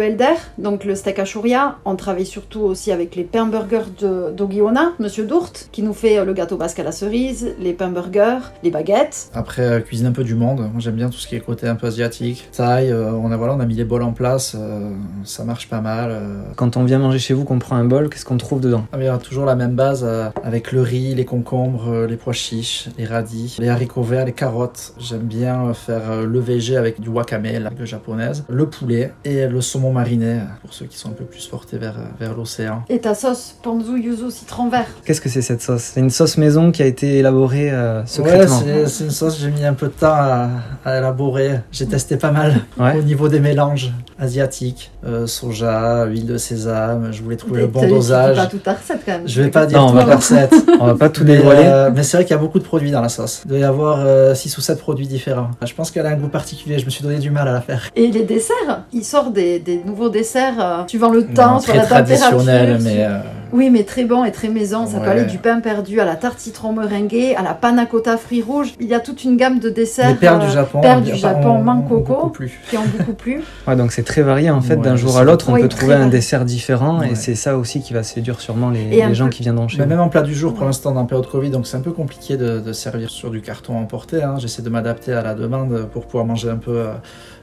Donc 0.58 0.84
le 0.84 0.94
steak 0.94 1.18
à 1.18 1.24
chouria. 1.24 1.76
On 1.84 1.96
travaille 1.96 2.26
surtout 2.26 2.60
aussi 2.60 2.92
avec 2.92 3.16
les 3.16 3.24
pains 3.24 3.46
burgers 3.46 3.90
de 4.00 4.30
d'Ogiona, 4.30 4.92
Monsieur 4.98 5.24
Dourte, 5.24 5.68
qui 5.72 5.82
nous 5.82 5.92
fait 5.94 6.24
le 6.24 6.32
gâteau 6.32 6.56
basque 6.56 6.78
à 6.78 6.82
la 6.82 6.92
cerise, 6.92 7.54
les 7.58 7.72
pains 7.72 7.88
burgers, 7.90 8.38
les 8.62 8.70
baguettes. 8.70 9.30
Après, 9.34 9.62
euh, 9.62 9.80
cuisine 9.80 10.06
un 10.06 10.12
peu 10.12 10.24
du 10.24 10.34
monde. 10.34 10.60
Moi, 10.60 10.78
j'aime 10.78 10.94
bien 10.96 11.08
tout 11.08 11.16
ce 11.18 11.26
qui 11.26 11.36
est 11.36 11.40
côté 11.40 11.66
un 11.66 11.74
peu 11.74 11.86
asiatique. 11.86 12.48
Thaï, 12.52 12.90
euh, 12.90 13.12
on 13.12 13.30
a, 13.32 13.36
voilà, 13.36 13.54
on 13.54 13.60
a 13.60 13.66
mis 13.66 13.74
les 13.74 13.84
bols 13.84 14.02
en 14.02 14.12
place. 14.12 14.54
euh, 14.58 14.90
ça 15.24 15.44
marche 15.44 15.68
pas 15.68 15.80
mal. 15.80 16.10
euh. 16.10 16.42
Quand 16.56 16.76
on 16.76 16.84
vient 16.84 16.98
manger 16.98 17.18
chez 17.18 17.34
vous, 17.34 17.44
qu'on 17.44 17.58
prend 17.58 17.76
un 17.76 17.84
bol, 17.84 18.08
qu'est-ce 18.08 18.24
qu'on 18.24 18.36
trouve 18.36 18.60
dedans? 18.60 18.84
Ah, 18.92 18.96
il 18.98 19.04
y 19.04 19.08
a 19.08 19.18
toujours 19.18 19.44
la 19.44 19.54
même 19.56 19.74
base 19.74 20.04
euh, 20.06 20.28
avec 20.44 20.72
le 20.72 20.82
riz, 20.82 21.14
les 21.14 21.24
concombres, 21.24 22.06
les 22.06 22.16
pois 22.16 22.32
chiches, 22.32 22.88
les 22.98 23.04
radis, 23.04 23.56
les 23.58 23.68
haricots 23.68 24.02
verts, 24.02 24.24
les 24.26 24.32
carottes. 24.32 24.94
J'aime 24.98 25.22
bien 25.22 25.72
faire 25.74 26.10
euh, 26.10 26.26
le 26.26 26.40
VG 26.40 26.76
avec 26.76 27.00
du 27.00 27.08
wakame, 27.08 27.44
la 27.44 27.58
langue 27.60 27.84
japonaise, 27.84 28.44
le 28.48 28.66
poulet 28.66 29.12
et 29.24 29.46
le 29.46 29.60
saumon 29.60 29.92
mariné 30.02 30.40
pour 30.60 30.72
ceux 30.74 30.86
qui 30.86 30.96
sont 30.98 31.08
un 31.10 31.12
peu 31.12 31.24
plus 31.24 31.46
portés 31.46 31.78
vers, 31.78 31.96
euh, 31.98 32.02
vers 32.20 32.34
l'océan. 32.36 32.82
Et 32.88 32.98
ta 32.98 33.14
sauce 33.14 33.54
ponzu 33.62 33.98
yuzu 34.00 34.30
citron 34.30 34.68
vert. 34.68 34.86
Qu'est-ce 35.04 35.20
que 35.20 35.28
c'est 35.28 35.42
cette 35.42 35.62
sauce? 35.62 35.82
C'est 35.94 36.00
une 36.00 36.10
sauce 36.10 36.36
maison 36.38 36.70
qui 36.72 36.82
a 36.82 36.86
été 36.86 37.18
élaborée 37.18 37.70
euh, 37.70 38.00
Ouais, 38.00 38.06
secrètement. 38.06 38.60
c'est 38.64 38.86
c'est 38.88 39.04
une 39.04 39.10
sauce 39.10 39.34
que 39.36 39.40
j'ai 39.42 39.50
mis 39.50 39.64
un 39.64 39.74
peu 39.74 39.86
de 39.86 39.92
temps 39.92 40.12
à, 40.12 40.48
à 40.84 40.98
élaborer. 40.98 41.60
J'ai 41.72 41.86
testé 41.86 42.16
pas 42.16 42.30
mal 42.30 42.60
Ouais. 42.78 42.96
au 42.98 43.02
niveau 43.02 43.28
des 43.28 43.40
mélanges 43.40 43.92
asiatiques, 44.18 44.90
euh, 45.04 45.26
soja, 45.26 46.04
huile 46.06 46.26
de 46.26 46.36
sésame. 46.38 47.12
Je 47.12 47.22
voulais 47.22 47.36
trouver 47.36 47.62
le 47.62 47.66
bon 47.66 47.86
dosage. 47.88 48.36
pas 48.36 48.46
toute 48.46 48.62
ta 48.62 48.74
recette 48.74 49.00
quand 49.04 49.12
même. 49.12 49.28
Je 49.28 49.42
vais 49.42 49.50
pas 49.50 49.66
dire 49.66 49.78
Non, 49.78 49.86
on 49.86 49.88
toute 49.90 49.96
va 49.98 50.04
pas- 50.06 50.16
recette. 50.16 50.54
On 50.80 50.86
va 50.86 50.94
pas 50.94 51.08
tout 51.08 51.24
dévoiler. 51.24 51.62
euh, 51.64 51.90
mais 51.94 52.02
c'est 52.02 52.16
vrai 52.16 52.24
qu'il 52.24 52.34
y 52.34 52.38
a 52.38 52.40
beaucoup 52.40 52.58
de 52.58 52.64
produits 52.64 52.90
dans 52.90 53.00
la 53.02 53.08
sauce. 53.08 53.42
Il 53.44 53.48
doit 53.50 53.58
y 53.58 53.64
avoir 53.64 54.04
6 54.36 54.56
ou 54.58 54.60
7 54.60 54.78
produits 54.78 55.06
différents. 55.06 55.50
Je 55.64 55.72
pense 55.74 55.90
qu'elle 55.90 56.06
a 56.06 56.10
un 56.10 56.16
goût 56.16 56.28
particulier. 56.28 56.78
Je 56.78 56.84
me 56.84 56.90
suis 56.90 57.02
donné 57.02 57.18
du 57.18 57.30
mal 57.30 57.46
à 57.48 57.52
la 57.52 57.60
faire. 57.60 57.88
Et 57.94 58.08
les 58.10 58.24
desserts, 58.24 58.84
il 58.92 59.04
sort 59.04 59.30
des, 59.30 59.58
des 59.60 59.80
nouveaux 59.92 60.08
desserts 60.08 60.54
euh, 60.58 60.82
suivant 60.86 61.10
le 61.10 61.26
temps, 61.26 61.54
Non, 61.54 61.60
sur 61.60 61.74
la 61.74 61.82
température. 61.82 62.16
traditionnel, 62.18 62.80
sur- 62.80 62.90
mais 62.90 63.04
euh, 63.04 63.18
Oui, 63.54 63.68
mais 63.68 63.84
très 63.84 64.04
bon 64.04 64.24
et 64.24 64.32
très 64.32 64.48
maison. 64.48 64.86
Ça 64.86 64.98
peut 64.98 65.04
Ouais. 65.04 65.10
aller 65.10 65.24
du 65.26 65.36
pain 65.36 65.60
perdu 65.60 66.00
à 66.00 66.06
la 66.06 66.16
tarte 66.16 66.38
citron 66.38 66.72
meringuée, 66.72 67.36
à 67.36 67.42
la 67.42 67.52
panna 67.52 67.84
cotta 67.84 68.16
fruits 68.16 68.40
rouges. 68.40 68.72
Il 68.80 68.86
y 68.86 68.94
a 68.94 69.00
toute 69.00 69.24
une 69.24 69.36
gamme 69.36 69.58
de 69.58 69.68
desserts 69.68 70.08
les 70.08 70.14
perles 70.14 70.40
euh, 70.40 70.46
du 70.46 70.50
Japon, 70.52 70.80
perles 70.80 71.00
on- 71.02 71.04
du 71.04 71.12
on- 71.12 71.16
Japon, 71.16 71.48
on- 71.58 71.62
mangue 71.62 71.84
on- 71.84 71.88
coco. 72.00 72.14
beaucoup 72.14 72.28
plus. 72.30 72.58
qui 72.70 72.78
ont 72.78 72.84
beaucoup 72.96 73.12
plu. 73.12 73.42
Ouais, 73.68 73.76
donc 73.76 73.92
c'est 73.92 74.04
très 74.04 74.22
varié 74.22 74.48
en 74.48 74.62
fait, 74.62 74.76
Ouais, 74.76 74.82
d'un 74.82 74.96
jour 74.96 75.18
à 75.18 75.24
l'autre, 75.24 75.50
on 75.50 75.60
peut 75.60 75.68
trouver 75.68 75.92
un 75.92 76.06
dessert 76.08 76.46
différent 76.46 77.02
et 77.02 77.14
c'est 77.14 77.34
ça 77.34 77.58
aussi 77.58 77.82
qui 77.82 77.92
va 77.92 78.02
séduire 78.02 78.40
sûrement 78.40 78.70
les, 78.70 79.12
gens 79.14 79.26
peu- 79.26 79.30
qui 79.32 79.42
viendront 79.42 79.68
chez 79.68 79.76
Mais 79.76 79.84
vous. 79.84 79.90
même 79.90 80.00
en 80.00 80.08
plat 80.08 80.22
du 80.22 80.34
jour, 80.34 80.54
pour 80.54 80.64
l'instant, 80.64 80.92
dans 80.92 81.02
la 81.02 81.06
période 81.06 81.28
Covid, 81.28 81.50
donc 81.50 81.66
c'est 81.66 81.76
un 81.76 81.80
peu 81.80 81.92
compliqué 81.92 82.38
de, 82.38 82.58
de 82.58 82.72
servir 82.72 83.10
sur 83.10 83.30
du 83.30 83.42
carton 83.42 83.76
emporté. 83.76 84.22
hein. 84.22 84.36
J'essaie 84.38 84.62
de 84.62 84.70
m'adapter 84.70 85.12
à 85.12 85.20
la 85.22 85.34
demande 85.34 85.88
pour 85.92 86.06
pouvoir 86.06 86.24
manger 86.24 86.48
un 86.48 86.56
peu 86.56 86.70
euh, 86.78 86.92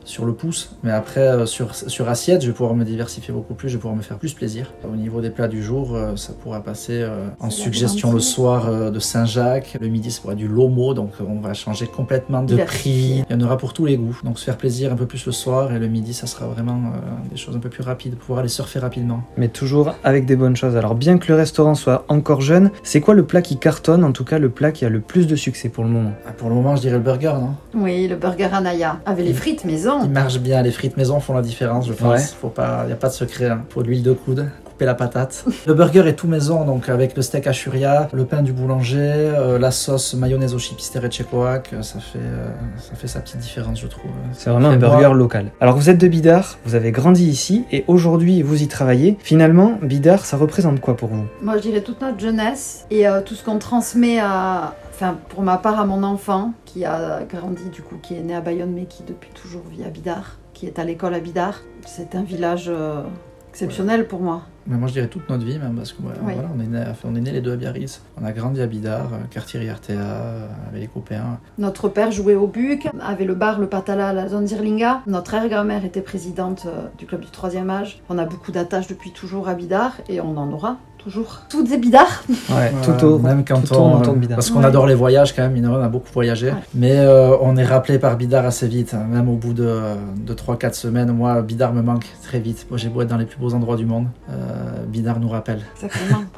sur 0.10 0.26
le 0.26 0.34
pouce. 0.34 0.76
Mais 0.84 0.92
après, 0.92 1.22
euh, 1.22 1.46
sur, 1.46 1.76
sur 1.76 2.10
assiette, 2.10 2.42
je 2.42 2.48
vais 2.48 2.54
pouvoir 2.54 2.76
me 2.76 2.84
diversifier 2.84 3.34
beaucoup 3.34 3.54
plus, 3.54 3.70
je 3.70 3.76
vais 3.76 3.82
pouvoir 3.82 3.96
me 3.96 4.02
faire 4.02 4.18
plus 4.18 4.34
plaisir. 4.34 4.74
Au 4.92 4.96
niveau 4.96 5.22
des 5.22 5.30
plats 5.30 5.48
du 5.48 5.64
jour, 5.64 5.96
euh, 5.96 6.16
ça 6.16 6.34
pourra 6.34 6.62
passer 6.62 7.02
euh, 7.02 7.28
en 7.40 7.50
suggestion 7.52 8.12
le 8.12 8.20
soir 8.20 8.92
de 8.92 9.00
Saint-Jacques. 9.00 9.78
Le 9.80 9.88
midi, 9.88 10.12
ça 10.12 10.22
pourra 10.22 10.34
être 10.34 10.40
du 10.40 10.48
lomo, 10.48 10.94
donc 10.94 11.12
on 11.26 11.40
va 11.40 11.54
changer 11.54 11.86
complètement 11.86 12.42
de 12.42 12.56
prix. 12.58 13.24
Il 13.30 13.34
y 13.34 13.36
en 13.36 13.42
aura 13.42 13.58
pour 13.58 13.74
tous 13.74 13.86
les 13.86 13.98
goûts. 13.98 14.20
Donc 14.24 14.40
se 14.40 14.46
faire 14.46 14.58
plaisir 14.58 14.92
un 14.92 14.96
peu 14.96 15.06
plus 15.06 15.26
le 15.26 15.32
soir 15.32 15.72
et 15.74 15.80
le 15.80 15.88
midi, 15.88 16.14
ça 16.14 16.26
sera 16.28 16.48
vraiment 16.48 16.92
des 17.30 17.38
choses 17.38 17.56
un 17.56 17.60
peu 17.60 17.70
plus 17.70 17.84
rapides, 17.84 18.16
pouvoir 18.16 18.40
aller 18.40 18.50
surfer 18.50 18.80
rapidement. 18.80 19.22
Mais 19.38 19.48
toujours 19.48 19.94
avec 20.04 20.26
des 20.26 20.36
bonnes 20.36 20.56
choses. 20.56 20.76
Alors 20.76 20.96
bien 20.96 21.18
que 21.20 21.28
le 21.32 21.36
restaurant 21.38 21.76
soit 21.76 22.06
encore 22.08 22.42
jeune, 22.42 22.72
c'est 22.84 23.02
quoi 23.02 23.14
le 23.14 23.26
plat 23.26 23.42
qui 23.42 23.58
cartonne, 23.58 24.04
en 24.04 24.12
tout 24.12 24.26
cas 24.26 24.40
le 24.40 24.50
plat 24.50 24.72
qui 24.72 24.86
a 24.86 24.90
le 24.90 25.02
plus 25.02 25.28
de 25.28 25.36
succès 25.36 25.70
pour 25.70 25.84
le 25.84 25.90
moment? 25.92 26.14
Ah, 26.28 26.32
Pour 26.32 26.50
le 26.50 26.56
moment, 26.56 26.76
je 26.76 26.82
dirais 26.82 26.98
le 26.98 27.04
burger, 27.04 27.34
non? 27.40 27.54
Oui, 27.76 28.08
le 28.08 28.16
burger 28.16 28.50
Anaya. 28.52 29.00
Avec 29.06 29.26
les 29.26 29.34
frites 29.34 29.66
maison. 29.66 29.99
Il 30.04 30.12
marche 30.12 30.40
bien, 30.40 30.62
les 30.62 30.72
frites 30.72 30.98
maison 30.98 31.20
font 31.20 31.34
la 31.34 31.42
différence, 31.42 31.88
je 31.88 31.94
pense. 31.94 32.20
Ouais. 32.20 32.26
Faut 32.42 32.50
pas, 32.50 32.86
y 32.88 32.92
a 32.92 32.96
pas 32.96 33.10
de 33.10 33.14
secret. 33.14 33.50
Hein. 33.50 33.66
Faut 33.70 33.82
l'huile 33.82 34.04
de 34.04 34.14
coude, 34.14 34.50
couper 34.80 34.86
la 34.86 34.96
patate. 34.96 35.44
le 35.68 35.74
burger 35.74 36.08
est 36.08 36.14
tout 36.14 36.28
maison, 36.28 36.64
donc 36.64 36.88
avec 36.88 37.16
le 37.18 37.22
steak 37.22 37.48
à 37.48 37.52
churia, 37.52 38.08
le 38.14 38.24
pain 38.24 38.42
du 38.42 38.54
boulanger, 38.54 38.98
euh, 39.02 39.60
la 39.60 39.72
sauce 39.72 40.14
mayonnaise 40.14 40.56
au 40.56 40.60
chipister 40.60 41.00
et 41.04 41.10
tchécoac, 41.10 41.72
euh, 41.74 41.82
ça 41.82 42.00
fait, 42.00 42.18
euh, 42.20 42.48
ça 42.78 42.96
fait 42.96 43.08
sa 43.08 43.20
petite 43.20 43.40
différence, 43.40 43.82
je 43.82 43.88
trouve. 43.88 44.12
C'est 44.32 44.50
vraiment 44.50 44.70
un 44.70 44.78
burger 44.78 45.08
moi- 45.08 45.16
local. 45.18 45.52
Alors 45.60 45.76
vous 45.76 45.90
êtes 45.90 45.98
de 45.98 46.08
Bidart, 46.08 46.58
vous 46.64 46.76
avez 46.76 46.92
grandi 46.92 47.26
ici 47.28 47.66
et 47.74 47.84
aujourd'hui 47.88 48.42
vous 48.42 48.64
y 48.64 48.68
travaillez. 48.70 49.18
Finalement, 49.20 49.78
Bidart, 49.82 50.24
ça 50.26 50.38
représente 50.38 50.80
quoi 50.80 50.96
pour 50.96 51.10
vous? 51.10 51.26
Moi, 51.42 51.58
je 51.58 51.64
dirais 51.64 51.82
toute 51.82 52.00
notre 52.02 52.20
jeunesse 52.20 52.86
et 52.90 53.06
euh, 53.06 53.20
tout 53.22 53.36
ce 53.36 53.44
qu'on 53.44 53.60
transmet 53.60 54.20
à. 54.20 54.76
Enfin, 54.94 55.18
pour 55.30 55.44
ma 55.44 55.58
part, 55.58 55.80
à 55.80 55.86
mon 55.86 56.04
enfant, 56.04 56.54
qui 56.66 56.84
a 56.86 57.22
grandi, 57.30 57.70
du 57.70 57.82
coup, 57.82 57.96
qui 58.02 58.16
est 58.16 58.22
né 58.22 58.36
à 58.36 58.42
Bayonne, 58.42 58.72
mais 58.74 58.84
qui 58.86 59.04
depuis 59.04 59.30
toujours 59.32 59.64
vit 59.72 59.84
à 59.86 59.90
Bidart, 59.90 60.38
qui 60.54 60.66
est 60.68 60.78
à 60.78 60.84
l'école 60.84 61.14
à 61.14 61.20
Bidart. 61.20 61.62
C'est 61.86 62.16
un 62.16 62.24
village 62.24 62.66
euh, 62.68 63.04
exceptionnel 63.50 64.08
pour 64.08 64.20
moi. 64.20 64.42
Mais 64.68 64.78
moi, 64.78 64.88
je 64.88 64.94
dirais 64.94 65.08
toute 65.08 65.28
notre 65.30 65.44
vie, 65.46 65.58
même, 65.58 65.76
parce 65.76 65.94
que 65.94 66.02
ouais, 66.04 66.14
Oui. 66.24 66.34
voilà, 66.34 66.50
on 66.56 66.60
est 66.60 66.68
né, 66.68 66.84
on 67.06 67.16
est 67.16 67.22
né 67.22 67.32
les 67.32 67.42
deux 67.42 67.54
à 67.54 67.56
Biarritz. 67.56 68.02
On 68.22 68.26
a 68.26 68.32
grandi 68.32 68.62
à 68.62 68.68
Bidar, 68.68 69.06
euh, 69.14 69.18
quartier 69.32 69.60
Riartea, 69.60 69.94
euh, 69.98 70.48
avec 70.70 70.82
les 70.82 70.88
copains. 70.88 71.38
Notre 71.58 71.90
père 71.90 72.12
jouait 72.12 72.36
au 72.36 72.48
BUC, 72.48 72.88
avait 73.02 73.26
le 73.26 73.36
bar, 73.36 73.60
le 73.60 73.68
Patala 73.68 74.10
à 74.10 74.14
la 74.14 74.28
zone 74.28 74.48
Zirlinga. 74.48 75.02
Notre 75.08 75.34
arrière-grand-mère 75.36 75.86
était 75.86 76.02
présidente 76.02 76.64
euh, 76.68 76.88
du 76.98 77.06
club 77.06 77.22
du 77.22 77.28
troisième 77.30 77.70
âge. 77.70 78.02
On 78.10 78.18
a 78.18 78.26
beaucoup 78.26 78.52
d'attaches 78.52 78.88
depuis 78.88 79.12
toujours 79.12 79.48
à 79.50 79.56
Bidart 79.56 79.94
et 80.08 80.22
on 80.22 80.38
en 80.38 80.52
aura 80.52 80.78
toujours. 80.98 81.44
Toutes 81.50 81.70
des 81.70 81.78
Bidart 81.78 82.24
Ouais, 82.50 82.74
tout 82.84 83.06
au 83.06 83.20
même 83.20 83.46
quand 83.46 83.62
tout 83.62 83.72
on, 83.74 83.78
tourne 83.78 84.02
autour 84.02 84.14
de 84.16 84.20
Bidart. 84.20 84.36
Parce 84.36 84.50
qu'on 84.50 84.60
Ouais. 84.60 84.66
adore 84.66 84.86
les 84.86 84.96
voyages 84.96 85.34
quand 85.34 85.48
même, 85.50 85.66
on 85.72 85.82
a 85.82 85.88
beaucoup 85.88 86.10
voyagé. 86.14 86.48
Ouais. 86.48 86.58
Mais 86.76 86.98
euh, 86.98 87.38
on 87.42 87.56
est 87.56 87.64
rappelé 87.64 88.00
par 88.00 88.18
Bidar 88.18 88.46
assez 88.46 88.68
vite, 88.68 88.94
hein, 88.94 89.06
même 89.10 89.30
au 89.30 89.36
bout 89.38 89.54
de, 89.54 89.80
de 90.18 90.34
3-4 90.34 90.74
semaines. 90.74 91.10
Moi, 91.14 91.42
Bidar 91.42 91.74
me 91.74 91.82
manque 91.82 92.06
très 92.22 92.40
vite. 92.42 92.68
Moi, 92.70 92.78
j'ai 92.78 92.90
beau 92.90 93.02
être 93.02 93.08
dans 93.08 93.16
les 93.18 93.26
plus 93.26 93.40
beaux 93.40 93.54
endroits 93.54 93.78
du 93.78 93.86
monde. 93.86 94.08
Euh, 94.30 94.49
Bidar 94.88 95.20
nous 95.20 95.30
rappelle. 95.30 95.62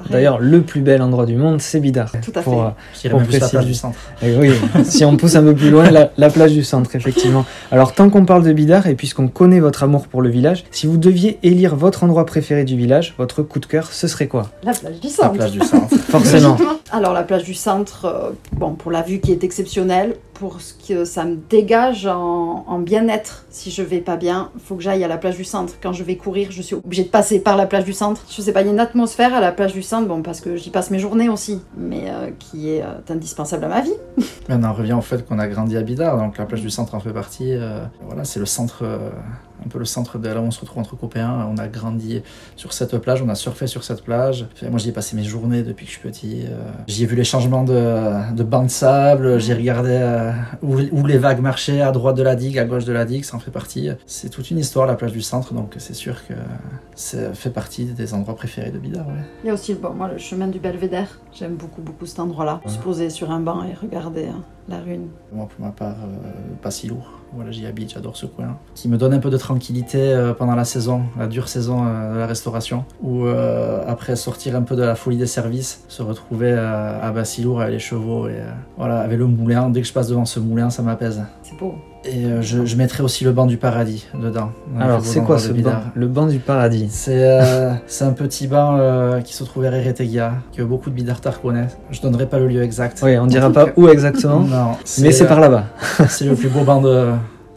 D'ailleurs, 0.09 0.39
le 0.39 0.61
plus 0.61 0.81
bel 0.81 1.01
endroit 1.01 1.25
du 1.25 1.35
monde, 1.35 1.61
c'est 1.61 1.79
Bidart. 1.79 2.11
Tout 2.23 2.31
à 2.35 2.41
Pour, 2.41 2.71
fait. 2.93 3.07
euh, 3.07 3.11
Pour 3.11 3.19
la 3.21 3.25
place 3.49 3.65
du 3.65 3.73
centre. 3.73 3.97
Et 4.21 4.35
oui, 4.35 4.51
si 4.83 5.05
on 5.05 5.15
pousse 5.17 5.35
un 5.35 5.43
peu 5.43 5.55
plus 5.55 5.69
loin, 5.69 5.89
la, 5.91 6.11
la 6.17 6.29
plage 6.29 6.53
du 6.53 6.63
centre, 6.63 6.95
effectivement. 6.95 7.45
Alors, 7.71 7.93
tant 7.93 8.09
qu'on 8.09 8.25
parle 8.25 8.43
de 8.43 8.53
Bidart, 8.53 8.87
et 8.87 8.95
puisqu'on 8.95 9.27
connaît 9.27 9.59
votre 9.59 9.83
amour 9.83 10.07
pour 10.07 10.21
le 10.21 10.29
village, 10.29 10.65
si 10.71 10.87
vous 10.87 10.97
deviez 10.97 11.39
élire 11.43 11.75
votre 11.75 12.03
endroit 12.03 12.25
préféré 12.25 12.63
du 12.63 12.75
village, 12.77 13.13
votre 13.17 13.43
coup 13.43 13.59
de 13.59 13.65
cœur, 13.65 13.91
ce 13.91 14.07
serait 14.07 14.27
quoi? 14.27 14.49
La 14.63 14.73
plage 14.73 14.99
du 14.99 15.07
La 15.07 15.13
centre. 15.13 15.33
plage 15.33 15.51
du 15.51 15.59
centre. 15.59 15.95
Forcément. 16.09 16.57
Alors 16.91 17.13
la 17.13 17.23
plage 17.23 17.43
du 17.43 17.53
centre, 17.53 18.05
euh, 18.05 18.29
bon 18.57 18.71
pour 18.73 18.91
la 18.91 19.01
vue 19.01 19.19
qui 19.19 19.31
est 19.31 19.43
exceptionnelle, 19.43 20.15
pour 20.41 20.59
ce 20.59 20.73
que 20.73 21.05
ça 21.05 21.23
me 21.23 21.35
dégage 21.35 22.07
en, 22.07 22.65
en 22.67 22.79
bien-être. 22.79 23.45
Si 23.51 23.69
je 23.69 23.83
vais 23.83 23.99
pas 23.99 24.17
bien, 24.17 24.49
faut 24.57 24.75
que 24.75 24.81
j'aille 24.81 25.03
à 25.03 25.07
la 25.07 25.19
plage 25.19 25.37
du 25.37 25.43
centre. 25.43 25.75
Quand 25.83 25.93
je 25.93 26.03
vais 26.03 26.15
courir, 26.15 26.47
je 26.51 26.63
suis 26.63 26.73
obligée 26.73 27.03
de 27.03 27.09
passer 27.09 27.39
par 27.39 27.57
la 27.57 27.67
plage 27.67 27.85
du 27.85 27.93
centre. 27.93 28.23
Je 28.27 28.41
sais 28.41 28.51
pas, 28.51 28.61
il 28.61 28.65
y 28.65 28.69
a 28.71 28.73
une 28.73 28.79
atmosphère 28.79 29.35
à 29.35 29.39
la 29.39 29.51
plage 29.51 29.73
du 29.73 29.83
centre, 29.83 30.07
bon 30.07 30.23
parce 30.23 30.41
que 30.41 30.55
j'y 30.55 30.71
passe 30.71 30.89
mes 30.89 30.97
journées 30.97 31.29
aussi, 31.29 31.61
mais 31.77 32.05
euh, 32.09 32.31
qui 32.39 32.71
est 32.71 32.81
euh, 32.81 32.87
indispensable 33.13 33.65
à 33.65 33.67
ma 33.67 33.81
vie. 33.81 33.93
On 34.49 34.63
en 34.63 34.73
revient 34.73 34.93
au 34.93 35.01
fait 35.01 35.23
qu'on 35.27 35.37
a 35.37 35.47
grandi 35.47 35.77
à 35.77 35.83
Bidar, 35.83 36.17
donc 36.17 36.39
la 36.39 36.45
plage 36.45 36.61
du 36.61 36.71
centre 36.71 36.95
en 36.95 36.99
fait 36.99 37.13
partie. 37.13 37.53
euh, 37.53 37.85
voilà, 38.07 38.23
c'est 38.23 38.39
le 38.39 38.47
centre, 38.47 38.83
un 39.65 39.69
peu 39.69 39.79
le 39.79 39.85
centre 39.85 40.17
de 40.17 40.27
là 40.27 40.41
où 40.41 40.43
on 40.45 40.51
se 40.51 40.59
retrouve 40.59 40.79
entre 40.79 40.95
copains. 40.95 41.47
On 41.51 41.57
a 41.57 41.67
grandi 41.67 42.21
sur 42.55 42.73
cette 42.73 42.97
plage, 42.97 43.21
on 43.21 43.29
a 43.29 43.35
surfé 43.35 43.67
sur 43.67 43.83
cette 43.83 44.03
plage. 44.03 44.47
Moi, 44.69 44.79
j'y 44.79 44.89
ai 44.89 44.91
passé 44.91 45.15
mes 45.15 45.23
journées 45.23 45.63
depuis 45.63 45.85
que 45.85 45.91
je 45.91 45.97
suis 45.97 46.07
petit. 46.07 46.43
euh, 46.45 46.61
j'y 46.87 47.03
ai 47.03 47.05
vu 47.05 47.15
les 47.15 47.23
changements 47.23 47.63
de, 47.63 48.33
de 48.33 48.43
bancs 48.43 48.65
de 48.65 48.71
sable. 48.71 49.39
J'ai 49.39 49.53
regardé 49.53 49.91
euh, 49.91 50.31
où, 50.61 50.77
où 50.91 51.05
les 51.05 51.17
vagues 51.17 51.41
marchaient, 51.41 51.81
à 51.81 51.91
droite 51.91 52.15
de 52.17 52.23
la 52.23 52.35
digue, 52.35 52.57
à 52.57 52.65
gauche 52.65 52.85
de 52.85 52.93
la 52.93 53.05
digue. 53.05 53.23
Ça 53.23 53.37
en 53.37 53.39
fait 53.39 53.51
partie. 53.51 53.89
C'est 54.05 54.29
toute 54.29 54.49
une 54.51 54.57
histoire 54.59 54.87
la 54.87 54.95
plage 54.95 55.11
du 55.11 55.21
centre, 55.21 55.53
donc 55.53 55.75
c'est 55.77 55.93
sûr 55.93 56.15
que 56.27 56.33
ça 56.95 57.33
fait 57.33 57.49
partie 57.49 57.85
des 57.85 58.13
endroits 58.13 58.35
préférés 58.35 58.71
de 58.71 58.77
Bidar. 58.79 59.07
Ouais. 59.07 59.13
Il 59.43 59.47
y 59.47 59.49
a 59.49 59.53
aussi 59.53 59.73
bon, 59.73 59.93
moi, 59.93 60.09
le 60.11 60.17
chemin 60.17 60.47
du 60.47 60.59
Belvédère. 60.59 61.19
J'aime 61.33 61.55
beaucoup 61.55 61.81
beaucoup 61.81 62.05
cet 62.05 62.19
endroit-là. 62.19 62.61
Se 62.67 62.77
poser 62.77 63.09
sur 63.09 63.31
un 63.31 63.39
banc 63.39 63.63
et 63.63 63.73
regarder 63.73 64.25
euh, 64.25 64.31
La 64.71 64.79
rune. 64.79 65.09
Moi, 65.33 65.49
pour 65.53 65.65
ma 65.65 65.71
part, 65.73 65.95
euh, 66.01 66.55
pas 66.61 66.71
si 66.71 66.87
lourd. 66.87 67.11
Voilà, 67.33 67.51
j'y 67.51 67.65
habite, 67.65 67.91
j'adore 67.93 68.15
ce 68.15 68.25
coin. 68.25 68.57
Qui 68.73 68.87
me 68.87 68.97
donne 68.97 69.13
un 69.13 69.19
peu 69.19 69.29
de 69.29 69.35
tranquillité 69.35 69.99
euh, 69.99 70.33
pendant 70.33 70.55
la 70.55 70.63
saison, 70.63 71.03
la 71.19 71.27
dure 71.27 71.49
saison 71.49 71.85
euh, 71.85 72.13
de 72.13 72.19
la 72.19 72.25
restauration. 72.25 72.85
Où 73.01 73.25
euh, 73.25 73.83
après 73.85 74.15
sortir 74.15 74.55
un 74.55 74.61
peu 74.61 74.77
de 74.77 74.83
la 74.83 74.95
folie 74.95 75.17
des 75.17 75.27
services, 75.27 75.83
se 75.89 76.01
retrouver 76.01 76.53
à, 76.53 77.03
à 77.03 77.11
Bassilour 77.11 77.59
avec 77.59 77.73
les 77.73 77.79
chevaux 77.79 78.29
et 78.29 78.39
euh, 78.39 78.49
voilà, 78.77 79.01
avec 79.01 79.19
le 79.19 79.27
moulin. 79.27 79.69
Dès 79.69 79.81
que 79.81 79.87
je 79.87 79.93
passe 79.93 80.07
devant 80.07 80.25
ce 80.25 80.39
moulin, 80.39 80.69
ça 80.69 80.83
m'apaise. 80.83 81.21
C'est 81.43 81.57
beau. 81.57 81.75
Et 82.03 82.25
euh, 82.25 82.41
je, 82.41 82.65
je 82.65 82.75
mettrai 82.77 83.03
aussi 83.03 83.23
le 83.23 83.31
banc 83.31 83.45
du 83.45 83.57
paradis 83.57 84.07
dedans. 84.19 84.51
Alors, 84.79 85.01
c'est 85.03 85.21
quoi 85.21 85.37
ce 85.37 85.51
banc. 85.51 85.71
Le 85.93 86.07
banc 86.07 86.25
du 86.25 86.39
paradis. 86.39 86.87
C'est 86.89 87.11
euh, 87.15 87.73
un 88.01 88.11
petit 88.11 88.47
banc 88.47 88.77
euh, 88.79 89.21
qui 89.21 89.33
se 89.35 89.43
trouve 89.43 89.65
à 89.65 89.67
Eretegia, 89.67 90.33
que 90.55 90.63
beaucoup 90.63 90.89
de 90.89 90.95
bidartards 90.95 91.41
connaissent. 91.41 91.77
Je 91.91 92.01
donnerai 92.01 92.25
pas 92.25 92.39
le 92.39 92.47
lieu 92.47 92.63
exact. 92.63 92.99
Oui, 93.03 93.17
on 93.19 93.27
dira 93.27 93.51
pas 93.51 93.67
où 93.77 93.87
exactement, 93.87 94.39
Non, 94.49 94.71
mais 94.99 95.11
c'est 95.11 95.27
par 95.27 95.39
là-bas. 95.39 95.65
C'est 96.09 96.25
le 96.25 96.33
plus 96.35 96.49
beau 96.49 96.61
banc 96.63 96.81
de- 96.81 97.09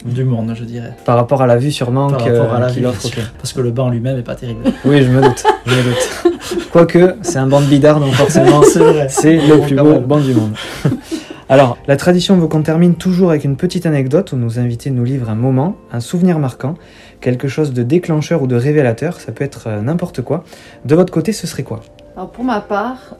du 0.05 0.23
monde, 0.23 0.53
je 0.55 0.63
dirais. 0.63 0.93
Par 1.03 1.15
rapport 1.15 1.41
à 1.41 1.47
la 1.47 1.57
vue 1.57 1.71
sûrement 1.71 2.11
Par 2.11 2.23
que- 2.23 2.29
rapport 2.29 2.53
à 2.53 2.59
la 2.59 2.67
qu'il 2.69 2.81
vue, 2.81 2.87
offre. 2.87 2.99
bien 3.01 3.09
ok. 3.09 3.13
sûr. 3.15 3.23
Parce 3.39 3.53
que 3.53 3.61
le 3.61 3.71
banc 3.71 3.89
lui-même 3.89 4.19
est 4.19 4.23
pas 4.23 4.35
terrible. 4.35 4.61
Oui, 4.85 5.01
je 5.01 5.09
me 5.09 5.19
doute. 5.23 5.43
Je 5.65 5.73
me 5.75 5.81
doute. 5.83 6.69
Quoique, 6.71 7.15
c'est 7.23 7.39
un 7.39 7.47
banc 7.47 7.61
de 7.61 7.65
bidard, 7.65 7.99
donc 7.99 8.13
forcément, 8.13 8.61
c'est 9.09 9.37
le 9.37 9.61
plus 9.65 9.75
beau 9.75 9.99
banc 10.01 10.19
du 10.19 10.35
monde. 10.35 10.51
Alors, 11.47 11.77
la 11.87 11.95
tradition 11.95 12.37
veut 12.37 12.47
qu'on 12.47 12.63
termine 12.63 12.95
toujours 12.95 13.29
avec 13.29 13.43
une 13.43 13.55
petite 13.55 13.85
anecdote 13.85 14.31
où 14.31 14.35
nos 14.35 14.57
invités 14.57 14.89
nous 14.89 15.03
livrent 15.03 15.29
un 15.29 15.35
moment, 15.35 15.75
un 15.91 15.99
souvenir 15.99 16.39
marquant, 16.39 16.73
quelque 17.21 17.47
chose 17.47 17.71
de 17.71 17.83
déclencheur 17.83 18.41
ou 18.41 18.47
de 18.47 18.55
révélateur, 18.55 19.19
ça 19.19 19.31
peut 19.31 19.43
être 19.43 19.67
euh, 19.67 19.81
n'importe 19.81 20.23
quoi. 20.23 20.43
De 20.85 20.95
votre 20.95 21.13
côté, 21.13 21.33
ce 21.33 21.45
serait 21.45 21.61
quoi? 21.61 21.81
Alors 22.15 22.31
pour 22.31 22.43
ma 22.43 22.61
part, 22.61 23.15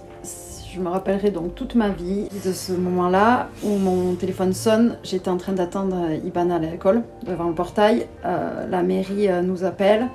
je 0.76 0.82
me 0.82 0.90
rappellerai 0.90 1.32
donc 1.32 1.56
toute 1.56 1.76
ma 1.76 1.90
vie 1.90 2.28
de 2.44 2.52
ce 2.52 2.74
moment-là 2.74 3.48
où 3.64 3.78
mon 3.78 4.16
téléphone 4.16 4.54
sonne. 4.54 4.98
J'étais 5.04 5.30
en 5.30 5.38
train 5.38 5.54
d'attendre 5.54 5.96
Iban 6.26 6.50
à 6.50 6.60
l'école, 6.60 7.04
devant 7.26 7.48
le 7.48 7.54
portail. 7.54 8.08
Euh, 8.26 8.68
la 8.68 8.84
mairie 8.84 9.30
euh, 9.30 9.42
nous 9.42 9.64
appelle 9.64 10.08